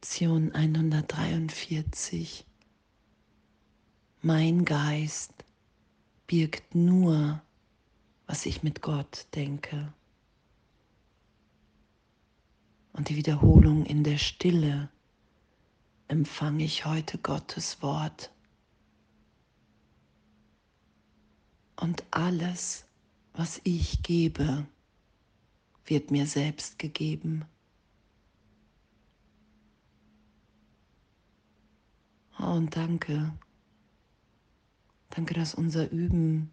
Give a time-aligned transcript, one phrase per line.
[0.00, 2.46] Lektion 143.
[4.22, 5.32] Mein Geist
[6.28, 7.42] birgt nur,
[8.28, 9.92] was ich mit Gott denke.
[12.92, 14.88] Und die Wiederholung in der Stille
[16.06, 18.30] empfange ich heute Gottes Wort.
[21.74, 22.84] Und alles,
[23.32, 24.64] was ich gebe,
[25.86, 27.44] wird mir selbst gegeben.
[32.48, 33.30] Oh, und danke.
[35.10, 36.50] Danke, dass unser Üben,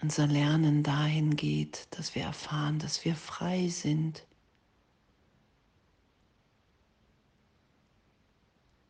[0.00, 4.26] unser Lernen dahin geht, dass wir erfahren, dass wir frei sind.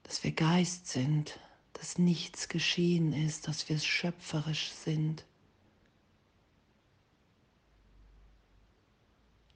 [0.05, 1.41] Dass wir Geist sind,
[1.73, 5.27] dass nichts geschehen ist, dass wir schöpferisch sind.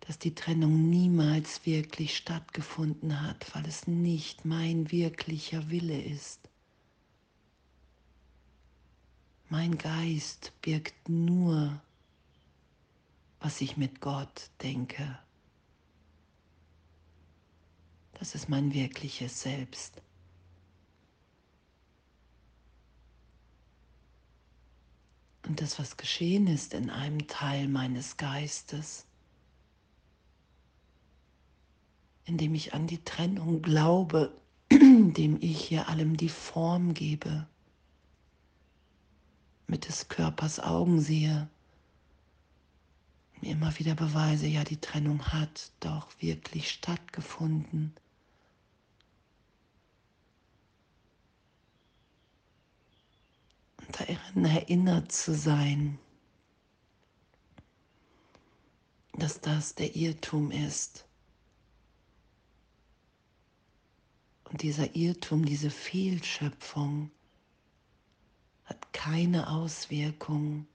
[0.09, 6.49] Dass die Trennung niemals wirklich stattgefunden hat, weil es nicht mein wirklicher Wille ist.
[9.51, 11.83] Mein Geist birgt nur,
[13.41, 15.19] was ich mit Gott denke.
[18.15, 20.01] Das ist mein wirkliches Selbst.
[25.47, 29.05] Und das, was geschehen ist in einem Teil meines Geistes,
[32.29, 34.37] indem ich an die Trennung glaube,
[34.69, 37.47] indem ich hier allem die Form gebe,
[39.67, 41.49] mit des Körpers Augen sehe,
[43.41, 47.95] mir immer wieder beweise, ja, die Trennung hat doch wirklich stattgefunden.
[53.79, 55.99] Und darin erinnert zu sein,
[59.15, 61.08] dass das der Irrtum ist
[64.51, 67.11] Und dieser Irrtum, diese Fehlschöpfung
[68.65, 70.67] hat keine Auswirkung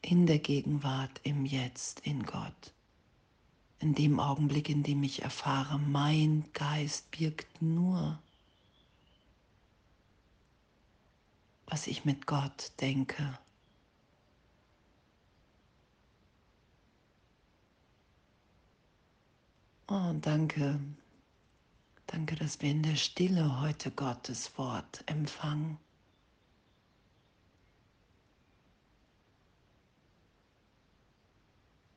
[0.00, 2.72] in der Gegenwart, im Jetzt, in Gott.
[3.80, 8.18] In dem Augenblick, in dem ich erfahre, mein Geist birgt nur,
[11.66, 13.38] was ich mit Gott denke.
[19.90, 20.78] Oh, danke.
[22.06, 25.78] Danke, dass wir in der Stille heute Gottes Wort empfangen.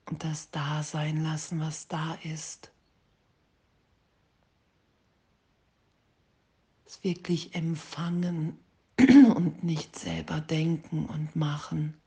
[0.06, 2.72] Und das da sein lassen, was da ist.
[6.86, 8.58] Es wirklich empfangen
[9.36, 12.01] und nicht selber denken und machen.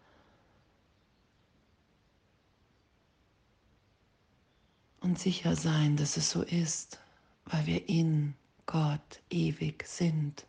[5.05, 6.99] Und sicher sein, dass es so ist,
[7.45, 8.35] weil wir in
[8.65, 10.47] Gott ewig sind,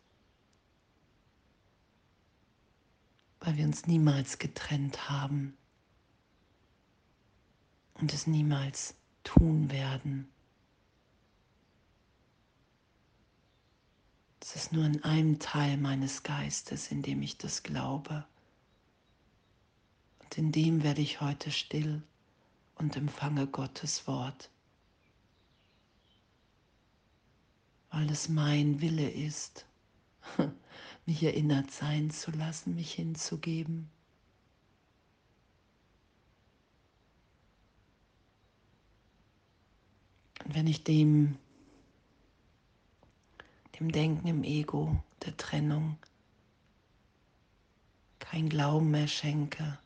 [3.40, 5.54] weil wir uns niemals getrennt haben
[7.94, 10.26] und es niemals tun werden.
[14.40, 18.24] Es ist nur in einem Teil meines Geistes, in dem ich das glaube.
[20.22, 22.02] Und in dem werde ich heute still
[22.76, 24.50] und empfange Gottes Wort,
[27.90, 29.66] weil es mein Wille ist,
[31.06, 33.90] mich erinnert sein zu lassen, mich hinzugeben.
[40.44, 41.38] Und wenn ich dem,
[43.80, 45.98] dem Denken im Ego, der Trennung,
[48.18, 49.78] kein Glauben mehr schenke,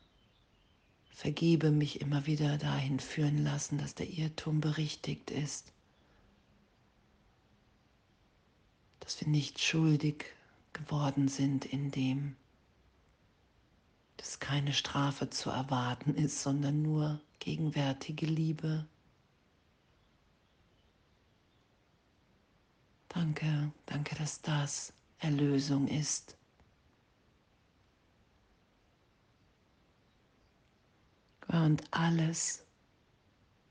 [1.11, 5.71] vergebe mich immer wieder dahin führen lassen, dass der Irrtum berichtigt ist,
[8.99, 10.25] dass wir nicht schuldig
[10.73, 12.35] geworden sind in dem,
[14.17, 18.85] dass keine Strafe zu erwarten ist, sondern nur gegenwärtige Liebe.
[23.09, 26.37] Danke, danke, dass das Erlösung ist.
[31.51, 32.65] Und alles,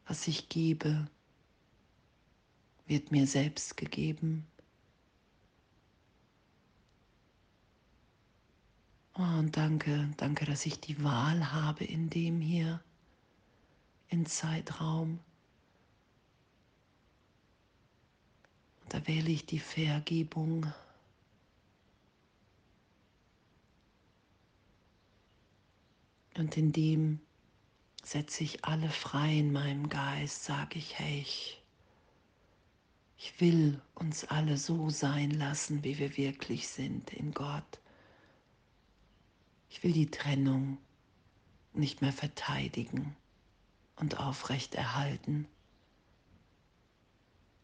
[0.06, 1.08] was ich gebe,
[2.86, 4.46] wird mir selbst gegeben.
[9.14, 12.82] Oh, und danke, danke, dass ich die Wahl habe in dem hier,
[14.08, 15.18] in Zeitraum.
[18.82, 20.70] Und da wähle ich die Vergebung.
[26.36, 27.20] Und in dem
[28.02, 31.62] setze ich alle frei in meinem Geist, sage ich, hey, ich,
[33.16, 37.80] ich will uns alle so sein lassen, wie wir wirklich sind in Gott.
[39.68, 40.78] Ich will die Trennung
[41.72, 43.14] nicht mehr verteidigen
[43.96, 45.46] und aufrechterhalten,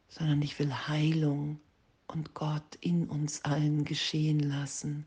[0.09, 1.61] sondern ich will Heilung
[2.07, 5.07] und Gott in uns allen geschehen lassen.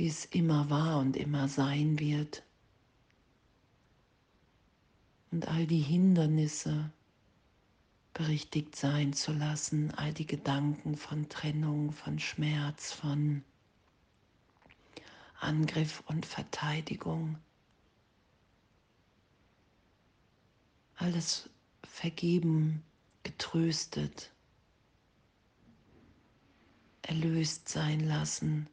[0.00, 2.42] Wie es immer war und immer sein wird.
[5.30, 6.90] Und all die Hindernisse
[8.14, 13.44] berichtigt sein zu lassen, all die Gedanken von Trennung, von Schmerz, von
[15.38, 17.36] Angriff und Verteidigung.
[20.96, 21.50] Alles
[21.82, 22.82] vergeben,
[23.22, 24.32] getröstet,
[27.02, 28.66] erlöst sein lassen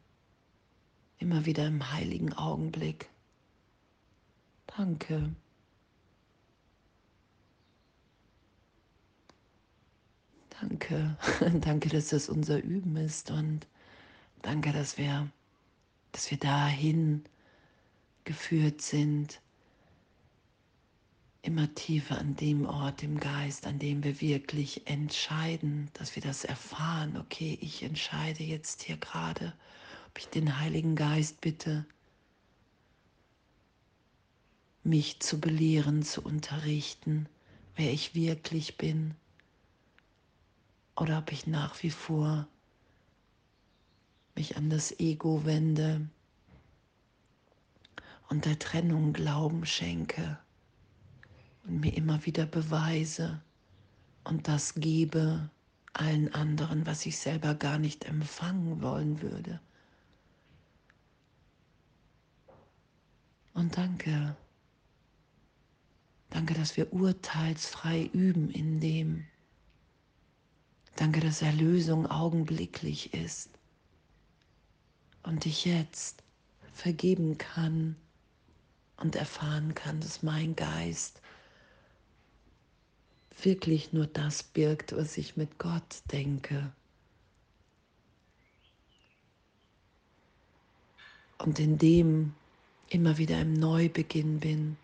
[1.19, 3.09] immer wieder im heiligen Augenblick.
[4.67, 5.35] Danke.
[10.61, 11.17] Danke,
[11.61, 13.67] danke, dass das unser Üben ist und
[14.41, 15.29] danke, dass wir,
[16.11, 17.23] dass wir dahin
[18.23, 19.39] geführt sind,
[21.43, 26.43] immer tiefer an dem Ort im Geist, an dem wir wirklich entscheiden, dass wir das
[26.43, 29.53] erfahren, okay, ich entscheide jetzt hier gerade
[30.19, 31.85] ich den Heiligen Geist bitte,
[34.83, 37.27] mich zu belehren, zu unterrichten,
[37.75, 39.15] wer ich wirklich bin,
[40.95, 42.47] oder ob ich nach wie vor
[44.35, 46.07] mich an das Ego wende
[48.29, 50.37] und der Trennung Glauben schenke
[51.65, 53.41] und mir immer wieder beweise
[54.23, 55.49] und das gebe
[55.93, 59.59] allen anderen, was ich selber gar nicht empfangen wollen würde.
[63.57, 64.38] Und danke.
[66.30, 69.25] Danke, dass wir urteilsfrei üben in dem.
[70.95, 73.50] Danke, dass Erlösung augenblicklich ist
[75.24, 76.24] und ich jetzt
[76.71, 77.95] vergeben kann
[78.98, 81.19] und erfahren kann, dass mein Geist
[83.42, 86.71] wirklich nur das birgt, was ich mit Gott denke.
[91.39, 92.36] Und in dem
[92.89, 94.77] immer wieder im Neubeginn bin.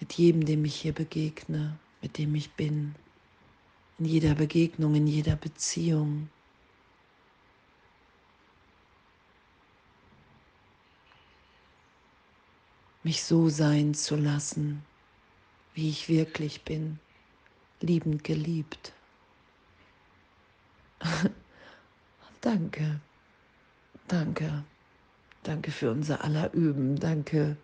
[0.00, 2.94] Mit jedem, dem ich hier begegne, mit dem ich bin.
[3.98, 6.28] In jeder Begegnung, in jeder Beziehung.
[13.04, 14.82] Mich so sein zu lassen,
[15.74, 16.98] wie ich wirklich bin,
[17.80, 18.92] liebend geliebt.
[22.40, 23.00] danke,
[24.06, 24.64] danke.
[25.42, 26.96] Danke für unser aller Üben.
[26.98, 27.56] Danke,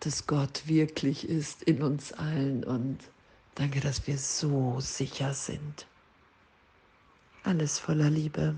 [0.00, 2.98] dass Gott wirklich ist in uns allen und
[3.54, 5.86] danke, dass wir so sicher sind.
[7.42, 8.56] Alles voller Liebe.